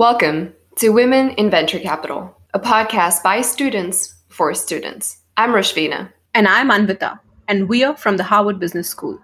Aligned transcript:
Welcome 0.00 0.54
to 0.76 0.88
Women 0.88 1.32
in 1.32 1.50
Venture 1.50 1.78
Capital, 1.78 2.34
a 2.54 2.58
podcast 2.58 3.22
by 3.22 3.42
students 3.42 4.14
for 4.30 4.54
students. 4.54 5.20
I'm 5.36 5.50
Rashvina. 5.50 6.10
And 6.32 6.48
I'm 6.48 6.70
Anvita, 6.70 7.20
and 7.48 7.68
we 7.68 7.84
are 7.84 7.94
from 7.94 8.16
the 8.16 8.22
Harvard 8.22 8.58
Business 8.58 8.88
School. 8.88 9.18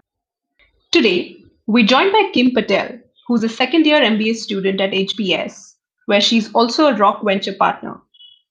Today, 0.92 1.42
we're 1.66 1.86
joined 1.86 2.12
by 2.12 2.30
Kim 2.34 2.50
Patel, 2.50 2.91
who's 3.27 3.42
a 3.42 3.48
second 3.48 3.86
year 3.86 4.02
MBA 4.02 4.34
student 4.36 4.82
at 4.82 4.91
HBS, 4.91 5.77
where 6.04 6.20
she's 6.20 6.52
also 6.52 6.88
a 6.88 6.95
Rock 6.98 7.24
Venture 7.24 7.54
partner. 7.54 7.98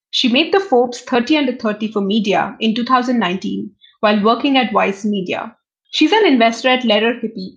She 0.10 0.28
made 0.28 0.52
the 0.52 0.60
Forbes 0.60 1.02
30 1.02 1.38
under 1.38 1.56
30 1.56 1.92
for 1.92 2.02
media 2.02 2.58
in 2.60 2.74
2019 2.74 3.70
while 4.00 4.24
working 4.24 4.58
at 4.58 4.74
Vice 4.74 5.06
Media. 5.06 5.56
She's 5.92 6.12
an 6.12 6.26
investor 6.26 6.70
at 6.70 6.86
Lerer 6.86 7.22
Hippeau 7.22 7.56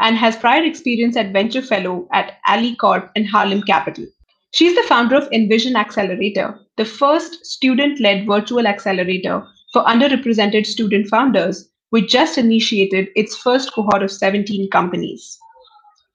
and 0.00 0.16
has 0.16 0.36
prior 0.36 0.64
experience 0.64 1.16
at 1.16 1.32
Venture 1.32 1.62
Fellow 1.62 2.08
at 2.12 2.38
AlleyCorp 2.48 3.10
and 3.14 3.28
Harlem 3.28 3.62
Capital. 3.62 4.06
She's 4.52 4.74
the 4.74 4.82
founder 4.82 5.14
of 5.14 5.28
Envision 5.30 5.76
Accelerator, 5.76 6.58
the 6.76 6.84
first 6.84 7.44
student 7.44 8.00
led 8.00 8.26
virtual 8.26 8.66
accelerator 8.66 9.46
for 9.72 9.84
underrepresented 9.84 10.66
student 10.66 11.08
founders, 11.08 11.68
which 11.90 12.10
just 12.10 12.38
initiated 12.38 13.08
its 13.14 13.36
first 13.36 13.72
cohort 13.72 14.02
of 14.02 14.10
17 14.10 14.70
companies. 14.70 15.38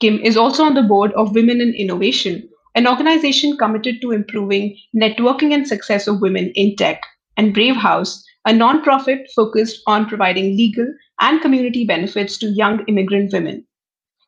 Kim 0.01 0.19
is 0.19 0.35
also 0.35 0.63
on 0.63 0.73
the 0.73 0.83
board 0.83 1.13
of 1.13 1.35
Women 1.35 1.61
in 1.61 1.73
Innovation, 1.73 2.49
an 2.73 2.87
organization 2.87 3.55
committed 3.55 4.01
to 4.01 4.11
improving 4.11 4.75
networking 4.93 5.53
and 5.53 5.65
success 5.65 6.07
of 6.07 6.19
women 6.19 6.51
in 6.55 6.75
tech, 6.75 7.01
and 7.37 7.53
Brave 7.53 7.77
House, 7.77 8.25
a 8.45 8.51
nonprofit 8.51 9.31
focused 9.33 9.81
on 9.87 10.09
providing 10.09 10.57
legal 10.57 10.87
and 11.21 11.41
community 11.41 11.85
benefits 11.85 12.37
to 12.39 12.47
young 12.47 12.83
immigrant 12.87 13.31
women. 13.31 13.65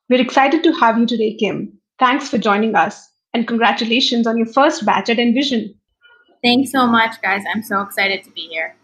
We're 0.09 0.21
excited 0.21 0.63
to 0.63 0.71
have 0.73 0.97
you 0.97 1.05
today, 1.05 1.33
Kim. 1.33 1.73
Thanks 1.99 2.29
for 2.29 2.37
joining 2.37 2.75
us, 2.75 3.09
and 3.33 3.47
congratulations 3.47 4.25
on 4.25 4.37
your 4.37 4.47
first 4.47 4.85
batch 4.85 5.09
at 5.09 5.19
Envision. 5.19 5.73
Thanks 6.43 6.71
so 6.71 6.87
much, 6.87 7.21
guys. 7.21 7.43
I'm 7.53 7.63
so 7.63 7.81
excited 7.81 8.23
to 8.23 8.31
be 8.31 8.41
here. 8.41 8.75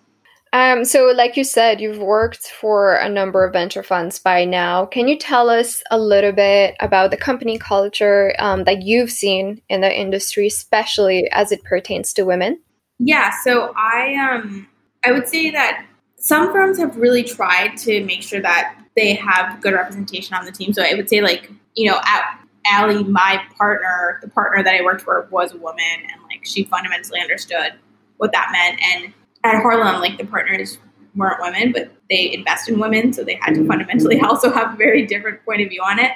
Um, 0.51 0.85
so, 0.85 1.11
like 1.15 1.35
you 1.35 1.43
said, 1.43 1.81
you've 1.81 1.97
worked 1.97 2.47
for 2.47 2.95
a 2.95 3.09
number 3.09 3.43
of 3.43 3.53
venture 3.53 3.81
funds 3.81 4.19
by 4.19 4.45
now. 4.45 4.85
Can 4.85 5.07
you 5.07 5.17
tell 5.17 5.49
us 5.49 5.81
a 5.89 5.97
little 5.97 6.31
bit 6.31 6.75
about 6.79 7.09
the 7.09 7.17
company 7.17 7.57
culture 7.57 8.35
um, 8.37 8.65
that 8.65 8.83
you've 8.83 9.09
seen 9.09 9.61
in 9.69 9.81
the 9.81 9.99
industry, 9.99 10.47
especially 10.47 11.27
as 11.31 11.51
it 11.51 11.63
pertains 11.63 12.13
to 12.13 12.23
women? 12.23 12.59
Yeah, 12.99 13.31
so 13.43 13.73
I 13.75 14.15
um 14.15 14.67
I 15.03 15.11
would 15.11 15.27
say 15.27 15.51
that 15.51 15.85
some 16.17 16.51
firms 16.51 16.77
have 16.77 16.97
really 16.97 17.23
tried 17.23 17.75
to 17.77 18.03
make 18.05 18.21
sure 18.21 18.41
that 18.41 18.82
they 18.95 19.13
have 19.15 19.61
good 19.61 19.73
representation 19.73 20.35
on 20.35 20.45
the 20.45 20.51
team. 20.51 20.73
So 20.73 20.83
I 20.83 20.93
would 20.93 21.09
say 21.09 21.21
like, 21.21 21.51
you 21.75 21.89
know, 21.89 21.99
at 22.05 22.39
Alley, 22.65 23.03
my 23.03 23.41
partner, 23.57 24.19
the 24.21 24.29
partner 24.29 24.63
that 24.63 24.75
I 24.75 24.83
worked 24.83 25.01
for 25.01 25.27
was 25.31 25.53
a 25.53 25.57
woman 25.57 25.83
and 26.11 26.21
like 26.23 26.45
she 26.45 26.63
fundamentally 26.63 27.19
understood 27.19 27.73
what 28.17 28.31
that 28.31 28.49
meant. 28.51 28.79
And 28.81 29.13
at 29.43 29.61
Harlem, 29.61 29.99
like 29.99 30.17
the 30.17 30.25
partners 30.25 30.77
weren't 31.15 31.41
women, 31.41 31.71
but 31.71 31.91
they 32.09 32.33
invest 32.33 32.69
in 32.69 32.79
women, 32.79 33.13
so 33.13 33.23
they 33.23 33.37
had 33.41 33.55
to 33.55 33.67
fundamentally 33.67 34.19
also 34.21 34.51
have 34.51 34.73
a 34.73 34.77
very 34.77 35.05
different 35.05 35.43
point 35.45 35.61
of 35.61 35.69
view 35.69 35.81
on 35.81 35.99
it. 35.99 36.11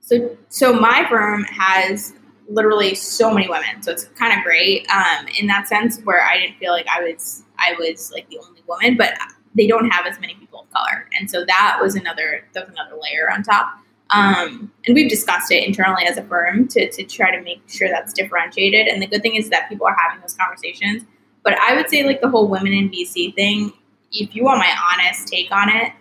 So 0.00 0.36
so 0.48 0.72
my 0.72 1.06
firm 1.08 1.44
has 1.44 2.14
literally 2.48 2.94
so 2.94 3.32
many 3.32 3.48
women. 3.48 3.82
So 3.82 3.92
it's 3.92 4.04
kind 4.04 4.36
of 4.36 4.44
great 4.44 4.86
um, 4.90 5.26
in 5.38 5.46
that 5.46 5.68
sense 5.68 6.00
where 6.00 6.22
I 6.22 6.38
didn't 6.38 6.58
feel 6.58 6.72
like 6.72 6.86
I 6.88 7.02
was 7.02 7.44
I 7.58 7.74
was 7.78 8.10
like 8.12 8.28
the 8.30 8.38
only 8.38 8.62
woman, 8.66 8.96
but 8.96 9.14
they 9.54 9.66
don't 9.66 9.90
have 9.90 10.06
as 10.06 10.18
many 10.20 10.34
color, 10.72 11.08
and 11.18 11.30
so 11.30 11.44
that 11.44 11.78
was 11.80 11.94
another 11.94 12.44
that 12.52 12.66
was 12.66 12.74
another 12.74 12.96
layer 13.00 13.30
on 13.32 13.42
top. 13.42 13.78
Um, 14.10 14.70
and 14.86 14.94
we've 14.94 15.08
discussed 15.08 15.50
it 15.50 15.66
internally 15.66 16.04
as 16.04 16.18
a 16.18 16.22
firm 16.24 16.68
to, 16.68 16.90
to 16.90 17.02
try 17.04 17.34
to 17.34 17.42
make 17.42 17.62
sure 17.66 17.88
that's 17.88 18.12
differentiated. 18.12 18.86
And 18.86 19.00
the 19.00 19.06
good 19.06 19.22
thing 19.22 19.36
is 19.36 19.48
that 19.48 19.70
people 19.70 19.86
are 19.86 19.96
having 19.98 20.20
those 20.20 20.34
conversations. 20.34 21.02
But 21.42 21.58
I 21.58 21.74
would 21.74 21.88
say 21.88 22.04
like 22.04 22.20
the 22.20 22.28
whole 22.28 22.46
women 22.46 22.72
in 22.74 22.90
VC 22.90 23.34
thing. 23.34 23.72
If 24.12 24.36
you 24.36 24.44
want 24.44 24.58
my 24.58 24.70
honest 24.92 25.28
take 25.28 25.50
on 25.50 25.70
it, 25.70 25.92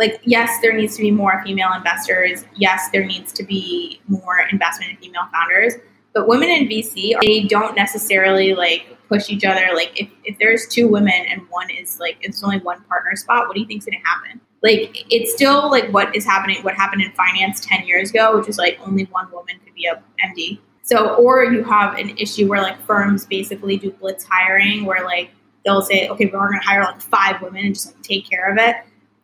like 0.00 0.20
yes, 0.24 0.58
there 0.62 0.72
needs 0.76 0.96
to 0.96 1.02
be 1.02 1.12
more 1.12 1.40
female 1.44 1.72
investors. 1.76 2.44
Yes, 2.56 2.88
there 2.92 3.04
needs 3.04 3.32
to 3.34 3.44
be 3.44 4.00
more 4.08 4.40
investment 4.50 4.90
in 4.90 4.96
female 4.96 5.28
founders. 5.32 5.74
But 6.12 6.26
women 6.26 6.48
in 6.48 6.66
VC, 6.66 7.12
they 7.22 7.44
don't 7.44 7.76
necessarily 7.76 8.54
like 8.54 8.96
push 9.10 9.28
each 9.28 9.44
other. 9.44 9.68
Like 9.74 10.00
if, 10.00 10.08
if 10.24 10.38
there's 10.38 10.66
two 10.68 10.88
women 10.88 11.26
and 11.28 11.42
one 11.50 11.68
is 11.70 11.98
like 12.00 12.16
it's 12.22 12.42
only 12.42 12.58
one 12.58 12.82
partner 12.84 13.16
spot, 13.16 13.46
what 13.46 13.54
do 13.54 13.60
you 13.60 13.66
think's 13.66 13.84
gonna 13.84 13.98
happen? 14.04 14.40
Like 14.62 15.04
it's 15.10 15.32
still 15.32 15.70
like 15.70 15.90
what 15.92 16.14
is 16.14 16.24
happening 16.24 16.62
what 16.62 16.74
happened 16.74 17.02
in 17.02 17.12
finance 17.12 17.60
ten 17.60 17.86
years 17.86 18.10
ago, 18.10 18.38
which 18.38 18.48
is 18.48 18.56
like 18.56 18.78
only 18.86 19.04
one 19.04 19.30
woman 19.32 19.56
could 19.64 19.74
be 19.74 19.86
a 19.86 20.02
MD. 20.24 20.58
So 20.82 21.14
or 21.16 21.44
you 21.44 21.64
have 21.64 21.98
an 21.98 22.16
issue 22.16 22.48
where 22.48 22.62
like 22.62 22.80
firms 22.86 23.26
basically 23.26 23.76
do 23.76 23.90
blitz 23.90 24.24
hiring 24.24 24.84
where 24.84 25.04
like 25.04 25.30
they'll 25.64 25.82
say, 25.82 26.08
Okay, 26.08 26.26
we're 26.26 26.48
gonna 26.48 26.62
hire 26.62 26.82
like 26.82 27.00
five 27.00 27.42
women 27.42 27.66
and 27.66 27.74
just 27.74 27.86
like 27.86 28.02
take 28.02 28.28
care 28.28 28.50
of 28.50 28.58
it. 28.58 28.76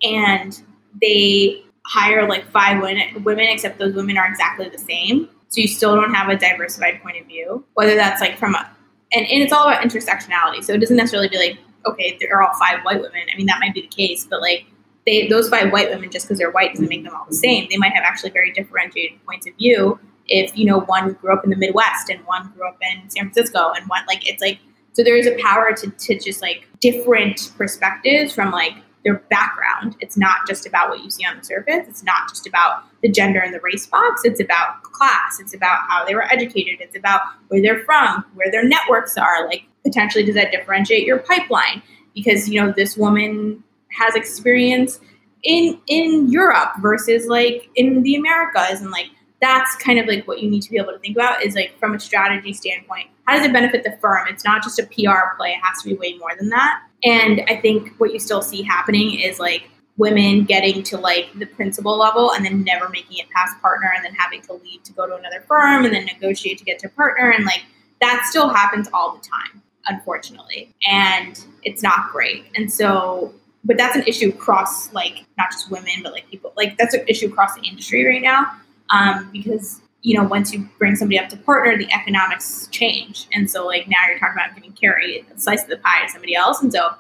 And 0.02 0.60
they 1.00 1.62
hire 1.86 2.28
like 2.28 2.50
five 2.50 2.82
women, 2.82 3.22
women 3.22 3.46
except 3.48 3.78
those 3.78 3.94
women 3.94 4.18
are 4.18 4.26
exactly 4.26 4.68
the 4.68 4.78
same. 4.78 5.28
So 5.48 5.60
you 5.60 5.68
still 5.68 5.94
don't 5.94 6.12
have 6.12 6.28
a 6.28 6.36
diversified 6.36 7.00
point 7.02 7.20
of 7.20 7.26
view, 7.26 7.64
whether 7.74 7.94
that's 7.94 8.20
like 8.20 8.36
from 8.36 8.56
a 8.56 8.75
and, 9.12 9.26
and 9.26 9.42
it's 9.42 9.52
all 9.52 9.68
about 9.68 9.82
intersectionality. 9.82 10.62
So 10.64 10.72
it 10.72 10.78
doesn't 10.78 10.96
necessarily 10.96 11.28
be 11.28 11.38
like, 11.38 11.58
okay, 11.86 12.16
they're 12.20 12.42
all 12.42 12.54
five 12.58 12.82
white 12.84 13.00
women. 13.00 13.22
I 13.32 13.36
mean, 13.36 13.46
that 13.46 13.60
might 13.60 13.74
be 13.74 13.82
the 13.82 13.88
case, 13.88 14.26
but 14.28 14.40
like 14.40 14.66
they, 15.06 15.28
those 15.28 15.48
five 15.48 15.72
white 15.72 15.88
women, 15.88 16.10
just 16.10 16.26
because 16.26 16.38
they're 16.38 16.50
white 16.50 16.72
doesn't 16.72 16.88
make 16.88 17.04
them 17.04 17.14
all 17.14 17.26
the 17.28 17.36
same. 17.36 17.68
They 17.70 17.76
might 17.76 17.92
have 17.92 18.02
actually 18.04 18.30
very 18.30 18.52
differentiated 18.52 19.24
points 19.24 19.46
of 19.46 19.54
view. 19.56 19.98
If 20.26 20.58
you 20.58 20.66
know 20.66 20.80
one 20.80 21.12
grew 21.12 21.32
up 21.32 21.44
in 21.44 21.50
the 21.50 21.56
Midwest 21.56 22.10
and 22.10 22.24
one 22.26 22.50
grew 22.56 22.66
up 22.66 22.76
in 22.82 23.08
San 23.08 23.30
Francisco 23.30 23.72
and 23.76 23.88
one 23.88 24.04
like 24.08 24.28
it's 24.28 24.42
like 24.42 24.58
so 24.92 25.04
there 25.04 25.16
is 25.16 25.26
a 25.26 25.40
power 25.40 25.72
to 25.72 25.88
to 25.88 26.18
just 26.18 26.42
like 26.42 26.66
different 26.80 27.52
perspectives 27.56 28.32
from 28.32 28.50
like 28.50 28.72
their 29.06 29.22
background. 29.30 29.96
It's 30.00 30.16
not 30.16 30.48
just 30.48 30.66
about 30.66 30.90
what 30.90 31.02
you 31.02 31.10
see 31.10 31.24
on 31.24 31.38
the 31.38 31.44
surface. 31.44 31.86
It's 31.88 32.02
not 32.02 32.28
just 32.28 32.44
about 32.44 32.82
the 33.02 33.08
gender 33.08 33.38
and 33.38 33.54
the 33.54 33.60
race 33.60 33.86
box. 33.86 34.22
It's 34.24 34.40
about 34.40 34.82
class. 34.82 35.38
It's 35.40 35.54
about 35.54 35.78
how 35.88 36.04
they 36.04 36.14
were 36.16 36.24
educated. 36.24 36.80
It's 36.80 36.96
about 36.96 37.22
where 37.46 37.62
they're 37.62 37.84
from, 37.84 38.24
where 38.34 38.50
their 38.50 38.66
networks 38.66 39.16
are. 39.16 39.46
Like 39.46 39.62
potentially, 39.84 40.24
does 40.24 40.34
that 40.34 40.50
differentiate 40.50 41.06
your 41.06 41.18
pipeline? 41.20 41.82
Because 42.16 42.48
you 42.48 42.60
know 42.60 42.72
this 42.76 42.96
woman 42.96 43.62
has 43.96 44.16
experience 44.16 44.98
in 45.44 45.80
in 45.86 46.28
Europe 46.28 46.72
versus 46.80 47.28
like 47.28 47.70
in 47.76 48.02
the 48.02 48.16
Americas, 48.16 48.80
and 48.80 48.90
like 48.90 49.10
that's 49.40 49.76
kind 49.76 50.00
of 50.00 50.06
like 50.06 50.26
what 50.26 50.42
you 50.42 50.50
need 50.50 50.62
to 50.62 50.70
be 50.70 50.78
able 50.78 50.92
to 50.92 50.98
think 50.98 51.16
about 51.16 51.44
is 51.44 51.54
like 51.54 51.78
from 51.78 51.94
a 51.94 52.00
strategy 52.00 52.54
standpoint 52.54 53.06
how 53.26 53.36
does 53.36 53.44
it 53.44 53.52
benefit 53.52 53.84
the 53.84 53.94
firm 54.00 54.26
it's 54.28 54.44
not 54.44 54.62
just 54.62 54.78
a 54.78 54.84
pr 54.84 55.36
play 55.36 55.50
it 55.50 55.60
has 55.62 55.82
to 55.82 55.90
be 55.90 55.94
way 55.94 56.14
more 56.14 56.30
than 56.38 56.48
that 56.48 56.80
and 57.06 57.42
i 57.48 57.56
think 57.56 57.94
what 57.96 58.12
you 58.12 58.18
still 58.18 58.42
see 58.42 58.62
happening 58.62 59.18
is 59.18 59.38
like 59.40 59.70
women 59.96 60.44
getting 60.44 60.82
to 60.82 60.98
like 60.98 61.26
the 61.38 61.46
principal 61.46 61.96
level 61.96 62.32
and 62.32 62.44
then 62.44 62.62
never 62.64 62.88
making 62.88 63.18
it 63.18 63.30
past 63.30 63.60
partner 63.62 63.90
and 63.94 64.04
then 64.04 64.14
having 64.14 64.42
to 64.42 64.52
leave 64.52 64.82
to 64.82 64.92
go 64.92 65.06
to 65.06 65.14
another 65.14 65.40
firm 65.48 65.84
and 65.84 65.94
then 65.94 66.04
negotiate 66.04 66.58
to 66.58 66.64
get 66.64 66.78
to 66.78 66.88
partner. 66.90 67.30
And 67.30 67.44
like 67.44 67.64
that 68.00 68.26
still 68.28 68.48
happens 68.48 68.88
all 68.92 69.16
the 69.16 69.26
time 69.26 69.62
unfortunately. 69.88 70.74
And 70.90 71.42
it's 71.62 71.82
not 71.82 72.10
great. 72.12 72.44
And 72.56 72.70
so 72.70 73.32
but 73.64 73.76
that's 73.76 73.96
an 73.96 74.02
issue 74.06 74.28
across 74.28 74.92
like 74.92 75.24
not 75.38 75.50
just 75.50 75.70
women 75.70 76.02
but 76.02 76.12
like 76.12 76.28
people 76.30 76.52
like 76.56 76.76
that's 76.76 76.94
an 76.94 77.04
issue 77.08 77.26
across 77.26 77.54
the 77.54 77.62
industry 77.62 78.06
right 78.06 78.22
now 78.22 78.52
um, 78.90 79.28
because 79.32 79.80
you 80.06 80.16
know 80.16 80.22
once 80.22 80.52
you 80.52 80.68
bring 80.78 80.94
somebody 80.94 81.18
up 81.18 81.28
to 81.28 81.36
partner, 81.38 81.76
the 81.76 81.92
economics 81.92 82.68
change, 82.68 83.26
and 83.32 83.50
so 83.50 83.66
like 83.66 83.88
now 83.88 83.96
you're 84.08 84.20
talking 84.20 84.36
about 84.36 84.54
giving 84.54 84.72
carry 84.72 85.26
a 85.34 85.38
slice 85.38 85.64
of 85.64 85.68
the 85.68 85.78
pie 85.78 86.06
to 86.06 86.12
somebody 86.12 86.36
else, 86.36 86.62
and 86.62 86.72
so 86.72 86.90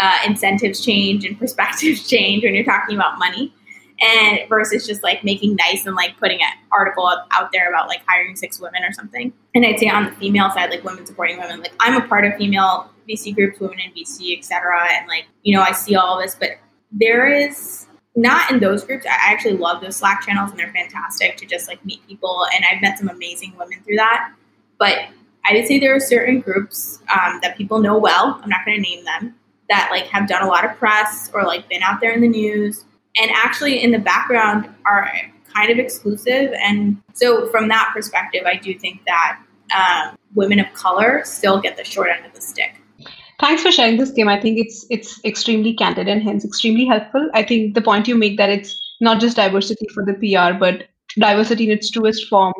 uh, 0.00 0.18
incentives 0.24 0.84
change 0.84 1.24
and 1.24 1.36
perspectives 1.40 2.08
change 2.08 2.44
when 2.44 2.54
you're 2.54 2.64
talking 2.64 2.96
about 2.96 3.18
money. 3.18 3.52
And 3.98 4.46
versus 4.50 4.86
just 4.86 5.02
like 5.02 5.24
making 5.24 5.56
nice 5.56 5.86
and 5.86 5.96
like 5.96 6.18
putting 6.18 6.42
an 6.42 6.50
article 6.70 7.10
out 7.32 7.50
there 7.50 7.70
about 7.70 7.88
like 7.88 8.02
hiring 8.06 8.36
six 8.36 8.60
women 8.60 8.84
or 8.84 8.92
something. 8.92 9.32
And 9.54 9.64
I'd 9.64 9.78
say 9.78 9.88
on 9.88 10.04
the 10.04 10.10
female 10.12 10.50
side, 10.50 10.68
like 10.68 10.84
women 10.84 11.06
supporting 11.06 11.38
women, 11.38 11.60
like 11.60 11.72
I'm 11.80 11.96
a 11.96 12.06
part 12.06 12.26
of 12.26 12.34
female 12.36 12.90
VC 13.08 13.34
groups, 13.34 13.58
women 13.58 13.78
in 13.80 13.92
VC, 13.92 14.36
etc. 14.36 14.86
And 14.92 15.08
like, 15.08 15.24
you 15.44 15.56
know, 15.56 15.62
I 15.62 15.72
see 15.72 15.96
all 15.96 16.20
this, 16.20 16.34
but 16.38 16.50
there 16.92 17.26
is 17.26 17.86
not 18.16 18.50
in 18.50 18.60
those 18.60 18.82
groups. 18.84 19.06
I 19.06 19.32
actually 19.32 19.58
love 19.58 19.82
those 19.82 19.96
Slack 19.96 20.22
channels 20.22 20.50
and 20.50 20.58
they're 20.58 20.72
fantastic 20.72 21.36
to 21.36 21.46
just 21.46 21.68
like 21.68 21.84
meet 21.84 22.04
people. 22.08 22.46
And 22.54 22.64
I've 22.70 22.80
met 22.80 22.98
some 22.98 23.08
amazing 23.08 23.54
women 23.58 23.80
through 23.84 23.96
that. 23.96 24.32
But 24.78 25.08
I 25.44 25.54
would 25.54 25.66
say 25.66 25.78
there 25.78 25.94
are 25.94 26.00
certain 26.00 26.40
groups 26.40 26.98
um, 27.14 27.38
that 27.42 27.56
people 27.56 27.80
know 27.80 27.96
well. 27.98 28.40
I'm 28.42 28.48
not 28.48 28.64
going 28.64 28.82
to 28.82 28.82
name 28.82 29.04
them 29.04 29.34
that 29.68 29.88
like 29.90 30.06
have 30.06 30.28
done 30.28 30.42
a 30.42 30.46
lot 30.46 30.64
of 30.64 30.76
press 30.76 31.30
or 31.34 31.44
like 31.44 31.68
been 31.68 31.82
out 31.82 32.00
there 32.00 32.12
in 32.12 32.20
the 32.20 32.28
news 32.28 32.84
and 33.16 33.30
actually 33.32 33.82
in 33.82 33.90
the 33.90 33.98
background 33.98 34.68
are 34.84 35.10
kind 35.52 35.70
of 35.70 35.78
exclusive. 35.78 36.52
And 36.62 37.00
so 37.14 37.48
from 37.48 37.68
that 37.68 37.90
perspective, 37.94 38.42
I 38.46 38.56
do 38.56 38.78
think 38.78 39.02
that 39.06 39.40
um, 39.76 40.16
women 40.34 40.60
of 40.60 40.72
color 40.74 41.22
still 41.24 41.60
get 41.60 41.76
the 41.76 41.84
short 41.84 42.08
end 42.10 42.26
of 42.26 42.34
the 42.34 42.40
stick. 42.40 42.80
Thanks 43.40 43.62
for 43.62 43.70
sharing 43.70 43.98
this, 43.98 44.12
Kim. 44.12 44.28
I 44.28 44.40
think 44.40 44.58
it's 44.58 44.86
it's 44.90 45.22
extremely 45.24 45.74
candid 45.74 46.08
and 46.08 46.22
hence 46.22 46.44
extremely 46.44 46.86
helpful. 46.86 47.28
I 47.34 47.42
think 47.42 47.74
the 47.74 47.82
point 47.82 48.08
you 48.08 48.16
make 48.16 48.36
that 48.38 48.48
it's 48.50 48.76
not 49.00 49.20
just 49.20 49.36
diversity 49.36 49.86
for 49.94 50.04
the 50.04 50.14
PR, 50.14 50.54
but 50.54 50.84
diversity 51.18 51.64
in 51.64 51.70
its 51.70 51.90
truest 51.90 52.28
form 52.28 52.54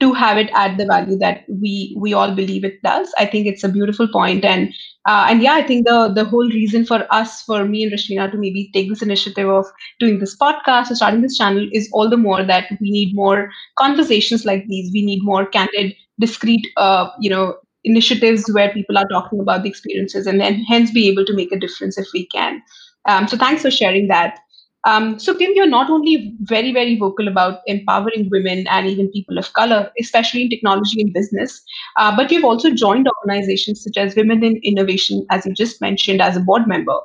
to 0.00 0.12
have 0.12 0.36
it 0.36 0.50
at 0.54 0.76
the 0.76 0.84
value 0.86 1.16
that 1.18 1.44
we 1.48 1.96
we 1.98 2.12
all 2.12 2.34
believe 2.34 2.64
it 2.64 2.82
does. 2.82 3.12
I 3.18 3.26
think 3.26 3.46
it's 3.46 3.62
a 3.62 3.68
beautiful 3.68 4.08
point, 4.08 4.44
and 4.44 4.68
uh, 5.06 5.26
and 5.30 5.42
yeah, 5.42 5.54
I 5.54 5.62
think 5.62 5.86
the 5.86 6.08
the 6.12 6.24
whole 6.24 6.48
reason 6.48 6.84
for 6.84 7.06
us, 7.12 7.42
for 7.42 7.64
me 7.64 7.84
and 7.84 7.92
Rashmina, 7.92 8.30
to 8.32 8.36
maybe 8.36 8.68
take 8.74 8.88
this 8.88 9.02
initiative 9.02 9.48
of 9.48 9.66
doing 10.00 10.18
this 10.18 10.36
podcast 10.36 10.90
or 10.90 10.96
starting 10.96 11.22
this 11.22 11.36
channel 11.38 11.68
is 11.72 11.88
all 11.92 12.10
the 12.10 12.16
more 12.16 12.42
that 12.42 12.66
we 12.80 12.90
need 12.90 13.14
more 13.14 13.48
conversations 13.78 14.44
like 14.44 14.66
these. 14.66 14.92
We 14.92 15.04
need 15.04 15.22
more 15.22 15.46
candid, 15.46 15.94
discreet, 16.18 16.66
uh, 16.76 17.10
you 17.20 17.30
know, 17.30 17.54
initiatives 17.86 18.50
where 18.52 18.72
people 18.72 18.98
are 18.98 19.08
talking 19.08 19.40
about 19.40 19.62
the 19.62 19.70
experiences, 19.70 20.26
and 20.26 20.40
then 20.40 20.62
hence 20.64 20.90
be 20.90 21.08
able 21.08 21.24
to 21.26 21.34
make 21.34 21.52
a 21.52 21.58
difference 21.58 21.98
if 21.98 22.08
we 22.12 22.26
can. 22.26 22.62
Um, 23.08 23.28
so 23.28 23.36
thanks 23.38 23.62
for 23.62 23.70
sharing 23.70 24.08
that. 24.08 24.38
Um, 24.84 25.18
so, 25.18 25.34
Kim, 25.34 25.50
you're 25.54 25.66
not 25.66 25.90
only 25.90 26.34
very, 26.42 26.72
very 26.72 26.96
vocal 26.96 27.26
about 27.26 27.60
empowering 27.66 28.28
women 28.30 28.66
and 28.68 28.86
even 28.86 29.10
people 29.10 29.36
of 29.36 29.52
color, 29.52 29.90
especially 30.00 30.42
in 30.42 30.48
technology 30.48 31.00
and 31.00 31.12
business, 31.12 31.60
uh, 31.96 32.14
but 32.16 32.30
you've 32.30 32.44
also 32.44 32.70
joined 32.72 33.08
organizations 33.18 33.82
such 33.82 33.96
as 33.96 34.14
Women 34.14 34.44
in 34.44 34.60
Innovation, 34.62 35.26
as 35.30 35.44
you 35.44 35.54
just 35.54 35.80
mentioned, 35.80 36.22
as 36.22 36.36
a 36.36 36.40
board 36.40 36.68
member. 36.68 36.96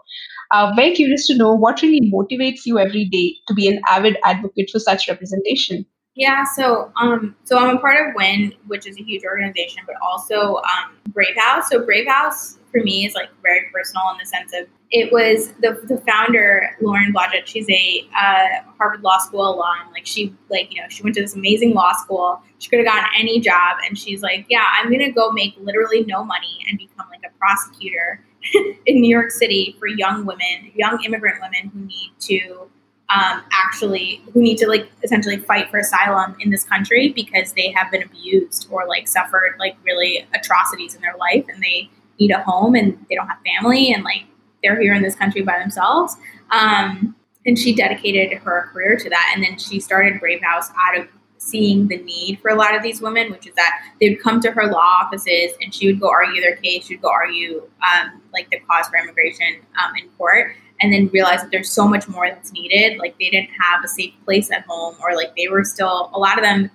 Uh, 0.51 0.73
very 0.75 0.93
curious 0.93 1.25
to 1.27 1.35
know 1.35 1.53
what 1.55 1.81
really 1.81 2.11
motivates 2.11 2.65
you 2.65 2.77
every 2.77 3.05
day 3.05 3.35
to 3.47 3.53
be 3.55 3.67
an 3.67 3.81
avid 3.89 4.17
advocate 4.25 4.69
for 4.71 4.79
such 4.79 5.07
representation. 5.07 5.85
Yeah, 6.15 6.43
so 6.43 6.91
um, 6.97 7.35
so 7.45 7.57
I'm 7.57 7.77
a 7.77 7.79
part 7.79 8.07
of 8.07 8.15
WIN, 8.15 8.53
which 8.67 8.85
is 8.85 8.97
a 8.99 9.03
huge 9.03 9.23
organization, 9.23 9.83
but 9.85 9.95
also 10.01 10.57
um, 10.57 10.97
Brave 11.07 11.35
House. 11.37 11.69
So 11.69 11.85
Brave 11.85 12.07
House 12.07 12.57
for 12.71 12.81
me 12.81 13.05
is 13.05 13.15
like 13.15 13.29
very 13.41 13.67
personal 13.73 14.03
in 14.11 14.17
the 14.17 14.25
sense 14.25 14.53
of 14.53 14.67
it 14.91 15.11
was 15.11 15.49
the, 15.61 15.79
the 15.87 16.01
founder 16.07 16.75
lauren 16.81 17.13
blodgett 17.13 17.45
she's 17.45 17.69
a 17.69 18.07
uh, 18.17 18.63
harvard 18.77 19.01
law 19.01 19.17
school 19.17 19.55
alum 19.55 19.91
like 19.91 20.05
she 20.05 20.33
like 20.49 20.73
you 20.73 20.81
know 20.81 20.87
she 20.89 21.03
went 21.03 21.15
to 21.15 21.21
this 21.21 21.35
amazing 21.35 21.73
law 21.73 21.91
school 21.93 22.41
she 22.59 22.69
could 22.69 22.79
have 22.79 22.85
gotten 22.85 23.09
any 23.19 23.39
job 23.39 23.77
and 23.85 23.97
she's 23.97 24.21
like 24.21 24.45
yeah 24.49 24.65
i'm 24.73 24.91
gonna 24.91 25.11
go 25.11 25.31
make 25.31 25.53
literally 25.59 26.03
no 26.05 26.23
money 26.23 26.59
and 26.69 26.77
become 26.77 27.05
like 27.09 27.21
a 27.25 27.37
prosecutor 27.37 28.23
in 28.85 29.01
new 29.01 29.09
york 29.09 29.31
city 29.31 29.75
for 29.79 29.87
young 29.87 30.25
women 30.25 30.71
young 30.75 31.01
immigrant 31.03 31.37
women 31.41 31.69
who 31.73 31.85
need 31.85 32.11
to 32.19 32.69
um, 33.13 33.43
actually 33.51 34.21
who 34.33 34.41
need 34.41 34.57
to 34.57 34.67
like 34.67 34.89
essentially 35.03 35.37
fight 35.37 35.69
for 35.69 35.79
asylum 35.79 36.35
in 36.39 36.49
this 36.49 36.63
country 36.63 37.11
because 37.13 37.53
they 37.53 37.71
have 37.71 37.91
been 37.91 38.03
abused 38.03 38.67
or 38.71 38.87
like 38.87 39.07
suffered 39.07 39.55
like 39.59 39.75
really 39.83 40.25
atrocities 40.33 40.95
in 40.95 41.01
their 41.01 41.15
life 41.17 41.45
and 41.49 41.61
they 41.61 41.89
need 42.19 42.31
a 42.31 42.41
home 42.43 42.75
and 42.75 42.97
they 43.09 43.15
don't 43.15 43.27
have 43.27 43.39
family 43.45 43.91
and 43.91 44.03
like 44.03 44.23
they're 44.63 44.79
here 44.79 44.93
in 44.93 45.01
this 45.01 45.15
country 45.15 45.41
by 45.41 45.57
themselves. 45.59 46.15
Um, 46.51 47.15
and 47.45 47.57
she 47.57 47.73
dedicated 47.73 48.37
her 48.39 48.69
career 48.71 48.97
to 48.97 49.09
that. 49.09 49.31
And 49.33 49.43
then 49.43 49.57
she 49.57 49.79
started 49.79 50.19
Brave 50.19 50.41
House 50.41 50.69
out 50.79 50.99
of 50.99 51.07
seeing 51.37 51.87
the 51.87 51.97
need 51.97 52.39
for 52.39 52.51
a 52.51 52.55
lot 52.55 52.75
of 52.75 52.83
these 52.83 53.01
women, 53.01 53.31
which 53.31 53.47
is 53.47 53.55
that 53.55 53.83
they 53.99 54.09
would 54.09 54.21
come 54.21 54.39
to 54.39 54.51
her 54.51 54.67
law 54.67 55.01
offices 55.01 55.51
and 55.59 55.73
she 55.73 55.87
would 55.87 55.99
go 55.99 56.07
argue 56.07 56.39
their 56.39 56.55
case. 56.57 56.85
She 56.85 56.95
would 56.95 57.01
go 57.01 57.09
argue 57.09 57.67
um, 57.81 58.21
like 58.31 58.49
the 58.51 58.59
cause 58.59 58.87
for 58.87 58.97
immigration 58.97 59.61
um, 59.83 59.95
in 59.95 60.07
court, 60.09 60.55
and 60.81 60.91
then 60.91 61.07
realize 61.07 61.41
that 61.41 61.51
there's 61.51 61.71
so 61.71 61.87
much 61.87 62.07
more 62.07 62.27
that's 62.27 62.51
needed. 62.51 62.97
Like 62.97 63.17
they 63.19 63.29
didn't 63.29 63.49
have 63.59 63.83
a 63.83 63.87
safe 63.87 64.13
place 64.25 64.51
at 64.51 64.65
home, 64.65 64.95
or 65.01 65.15
like 65.15 65.35
they 65.35 65.47
were 65.47 65.63
still. 65.63 66.09
A 66.13 66.19
lot 66.19 66.37
of 66.37 66.43
them 66.43 66.69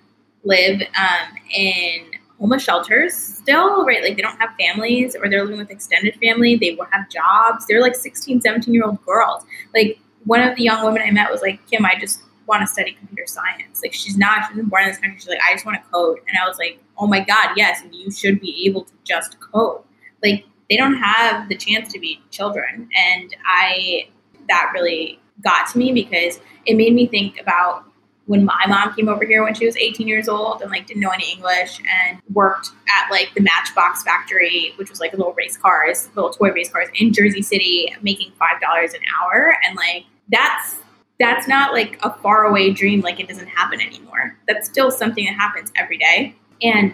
live 0.44 0.80
um, 0.80 1.36
in 1.54 2.06
homeless 2.38 2.62
shelters 2.62 3.14
still, 3.14 3.84
right? 3.84 4.02
Like 4.02 4.16
they 4.16 4.22
don't 4.22 4.38
have 4.38 4.50
families 4.58 5.16
or 5.16 5.28
they're 5.28 5.44
living 5.44 5.58
with 5.58 5.70
extended 5.70 6.16
family. 6.22 6.56
They 6.56 6.74
will 6.74 6.86
have 6.92 7.08
jobs. 7.10 7.66
They're 7.66 7.80
like 7.80 7.94
16, 7.94 8.40
17 8.40 8.72
year 8.72 8.84
old 8.84 9.04
girls. 9.04 9.44
Like 9.74 9.98
one 10.24 10.40
of 10.42 10.56
the 10.56 10.64
young 10.64 10.84
women 10.84 11.02
I 11.02 11.10
met 11.10 11.30
was 11.30 11.42
like, 11.42 11.64
Kim, 11.70 11.84
I 11.84 11.96
just 11.98 12.20
want 12.46 12.60
to 12.62 12.66
study 12.66 12.92
computer 12.92 13.26
science. 13.26 13.80
Like 13.82 13.92
she's 13.92 14.16
not, 14.16 14.46
she 14.46 14.54
wasn't 14.54 14.70
born 14.70 14.84
in 14.84 14.88
this 14.90 14.98
country. 14.98 15.18
She's 15.18 15.28
like, 15.28 15.40
I 15.48 15.54
just 15.54 15.66
want 15.66 15.82
to 15.82 15.90
code. 15.90 16.18
And 16.28 16.38
I 16.38 16.46
was 16.46 16.58
like, 16.58 16.78
oh 16.98 17.06
my 17.06 17.20
God, 17.20 17.50
yes, 17.56 17.82
you 17.90 18.10
should 18.10 18.40
be 18.40 18.66
able 18.66 18.84
to 18.84 18.92
just 19.04 19.40
code. 19.40 19.82
Like 20.22 20.44
they 20.70 20.76
don't 20.76 20.96
have 20.96 21.48
the 21.48 21.56
chance 21.56 21.92
to 21.92 21.98
be 21.98 22.20
children. 22.30 22.88
And 22.96 23.34
I, 23.46 24.08
that 24.48 24.70
really 24.74 25.20
got 25.42 25.70
to 25.72 25.78
me 25.78 25.92
because 25.92 26.40
it 26.64 26.76
made 26.76 26.94
me 26.94 27.06
think 27.06 27.40
about 27.40 27.84
when 28.26 28.44
my 28.44 28.64
mom 28.66 28.92
came 28.94 29.08
over 29.08 29.24
here 29.24 29.42
when 29.44 29.54
she 29.54 29.66
was 29.66 29.76
18 29.76 30.06
years 30.06 30.28
old 30.28 30.60
and 30.60 30.70
like 30.70 30.86
didn't 30.86 31.00
know 31.00 31.10
any 31.10 31.30
English 31.30 31.80
and 31.88 32.20
worked 32.32 32.70
at 32.88 33.10
like 33.10 33.30
the 33.34 33.40
Matchbox 33.40 34.02
factory, 34.02 34.72
which 34.76 34.90
was 34.90 35.00
like 35.00 35.12
little 35.12 35.32
race 35.34 35.56
cars, 35.56 36.10
little 36.16 36.30
toy 36.30 36.50
race 36.50 36.70
cars 36.70 36.88
in 36.94 37.12
Jersey 37.12 37.42
City, 37.42 37.94
making 38.02 38.32
five 38.38 38.60
dollars 38.60 38.94
an 38.94 39.00
hour, 39.22 39.56
and 39.64 39.76
like 39.76 40.04
that's 40.28 40.76
that's 41.20 41.46
not 41.46 41.72
like 41.72 41.98
a 42.02 42.12
faraway 42.18 42.72
dream. 42.72 43.00
Like 43.00 43.20
it 43.20 43.28
doesn't 43.28 43.46
happen 43.46 43.80
anymore. 43.80 44.36
That's 44.48 44.68
still 44.68 44.90
something 44.90 45.24
that 45.24 45.34
happens 45.34 45.72
every 45.76 45.98
day, 45.98 46.34
and 46.62 46.92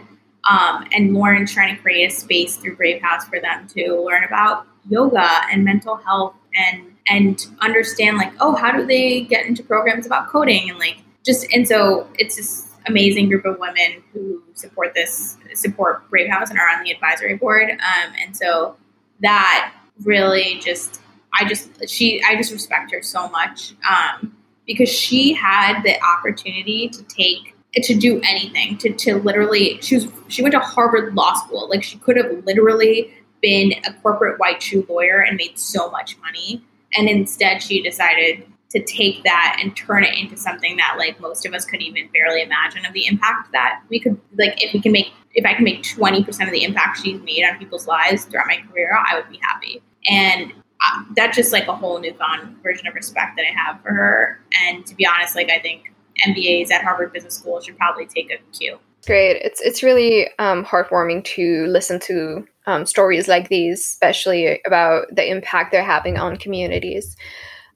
um, 0.48 0.86
and 0.92 1.14
Lauren's 1.14 1.52
trying 1.52 1.74
to 1.74 1.80
create 1.80 2.10
a 2.10 2.14
space 2.14 2.56
through 2.56 2.76
Brave 2.76 3.00
House 3.00 3.24
for 3.26 3.40
them 3.40 3.66
to 3.68 4.02
learn 4.02 4.24
about 4.24 4.66
yoga 4.88 5.28
and 5.50 5.64
mental 5.64 5.96
health 5.96 6.34
and 6.54 6.86
and 7.08 7.46
understand 7.60 8.16
like 8.16 8.32
oh 8.40 8.54
how 8.54 8.72
do 8.72 8.84
they 8.84 9.22
get 9.22 9.46
into 9.46 9.62
programs 9.62 10.06
about 10.06 10.28
coding 10.28 10.70
and 10.70 10.78
like 10.78 10.98
just 11.24 11.46
and 11.52 11.66
so 11.66 12.08
it's 12.18 12.36
this 12.36 12.72
amazing 12.86 13.28
group 13.28 13.44
of 13.44 13.58
women 13.58 14.02
who 14.12 14.42
support 14.54 14.94
this 14.94 15.36
support 15.54 16.08
Brave 16.10 16.30
House 16.30 16.50
and 16.50 16.58
are 16.58 16.68
on 16.68 16.82
the 16.84 16.90
advisory 16.90 17.36
board. 17.36 17.70
Um, 17.70 18.12
and 18.20 18.36
so 18.36 18.76
that 19.20 19.74
really 20.04 20.58
just 20.60 21.00
I 21.34 21.48
just 21.48 21.88
she 21.88 22.22
I 22.22 22.36
just 22.36 22.52
respect 22.52 22.92
her 22.92 23.02
so 23.02 23.28
much 23.28 23.74
um, 23.88 24.36
because 24.66 24.88
she 24.88 25.32
had 25.32 25.82
the 25.82 25.96
opportunity 26.02 26.88
to 26.88 27.02
take 27.04 27.54
to 27.74 27.94
do 27.94 28.20
anything 28.22 28.76
to, 28.78 28.92
to 28.92 29.16
literally 29.16 29.78
she 29.80 29.94
was 29.96 30.08
she 30.28 30.42
went 30.42 30.52
to 30.52 30.60
Harvard 30.60 31.14
Law 31.14 31.34
School 31.34 31.68
like 31.68 31.82
she 31.82 31.98
could 31.98 32.16
have 32.16 32.44
literally 32.44 33.12
been 33.40 33.72
a 33.86 33.92
corporate 34.02 34.38
white 34.38 34.62
shoe 34.62 34.86
lawyer 34.88 35.20
and 35.20 35.36
made 35.36 35.58
so 35.58 35.90
much 35.90 36.16
money 36.18 36.62
and 36.94 37.08
instead 37.08 37.62
she 37.62 37.82
decided 37.82 38.46
to 38.70 38.82
take 38.84 39.22
that 39.24 39.58
and 39.62 39.76
turn 39.76 40.04
it 40.04 40.16
into 40.18 40.36
something 40.36 40.76
that 40.76 40.96
like 40.98 41.18
most 41.20 41.46
of 41.46 41.54
us 41.54 41.64
could 41.64 41.80
even 41.80 42.08
barely 42.12 42.42
imagine 42.42 42.84
of 42.84 42.92
the 42.92 43.06
impact 43.06 43.52
that 43.52 43.80
we 43.88 43.98
could 43.98 44.20
like 44.38 44.62
if 44.62 44.72
we 44.72 44.80
can 44.80 44.92
make 44.92 45.12
if 45.34 45.46
I 45.46 45.54
can 45.54 45.64
make 45.64 45.82
20% 45.82 46.28
of 46.46 46.52
the 46.52 46.64
impact 46.64 47.00
she's 47.00 47.20
made 47.22 47.44
on 47.44 47.58
people's 47.58 47.86
lives 47.86 48.24
throughout 48.24 48.46
my 48.46 48.58
career, 48.70 48.90
I 48.92 49.16
would 49.16 49.30
be 49.30 49.38
happy. 49.40 49.82
And 50.08 50.52
uh, 50.52 51.04
that's 51.16 51.36
just 51.36 51.52
like 51.52 51.68
a 51.68 51.74
whole 51.74 52.00
newfound 52.00 52.56
version 52.62 52.86
of 52.86 52.94
respect 52.94 53.36
that 53.36 53.46
I 53.46 53.52
have 53.52 53.80
for 53.82 53.92
her. 53.92 54.40
And 54.66 54.84
to 54.86 54.94
be 54.94 55.06
honest, 55.06 55.36
like 55.36 55.50
I 55.50 55.58
think 55.60 55.92
MBAs 56.26 56.70
at 56.70 56.82
Harvard 56.82 57.12
Business 57.12 57.36
School 57.36 57.60
should 57.60 57.76
probably 57.76 58.06
take 58.06 58.30
a 58.30 58.38
cue. 58.56 58.78
Great. 59.06 59.36
It's 59.42 59.60
it's 59.60 59.82
really 59.82 60.28
um, 60.38 60.64
heartwarming 60.64 61.24
to 61.24 61.66
listen 61.66 61.98
to 62.00 62.46
um, 62.66 62.86
stories 62.86 63.26
like 63.26 63.48
these, 63.48 63.84
especially 63.84 64.60
about 64.64 65.06
the 65.14 65.28
impact 65.28 65.72
they're 65.72 65.82
having 65.82 66.18
on 66.18 66.36
communities. 66.36 67.16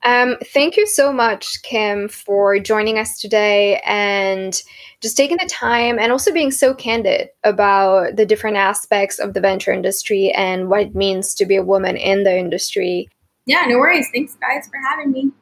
Um, 0.05 0.37
thank 0.53 0.77
you 0.77 0.87
so 0.87 1.13
much, 1.13 1.63
Kim, 1.63 2.09
for 2.09 2.61
joining 2.61 2.97
us 2.97 3.19
today 3.19 3.81
and 3.85 4.63
just 5.01 5.17
taking 5.17 5.39
the 5.39 5.49
time 5.51 5.99
and 5.99 6.13
also 6.13 6.33
being 6.33 6.53
so 6.53 6.75
candid 6.75 7.31
about 7.43 8.15
the 8.15 8.27
different 8.27 8.57
aspects 8.57 9.19
of 9.19 9.35
the 9.35 9.41
venture 9.41 9.73
industry 9.73 10.31
and 10.31 10.69
what 10.69 10.81
it 10.81 10.95
means 10.95 11.35
to 11.35 11.45
be 11.45 11.57
a 11.57 11.65
woman 11.65 11.97
in 11.97 12.23
the 12.23 12.39
industry. 12.39 13.09
Yeah, 13.47 13.65
no 13.67 13.79
worries. 13.79 14.09
Thanks, 14.13 14.37
guys, 14.37 14.69
for 14.69 14.79
having 14.79 15.11
me. 15.11 15.33